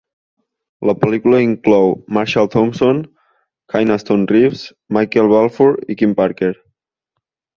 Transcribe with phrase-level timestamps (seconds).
[0.89, 3.03] La pel·lícula inclou Marshall Thompson,
[3.73, 4.65] Kynaston Reeves,
[4.99, 6.53] Michael Balfour i Kim Parker.